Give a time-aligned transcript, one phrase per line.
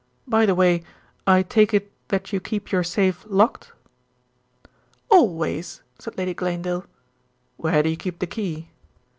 [0.25, 0.81] By the way,
[1.27, 3.71] I take it that you keep your safe locked?"
[5.11, 6.85] "Always," said Lady Glanedale.
[7.57, 8.69] "Where do you keep the key?"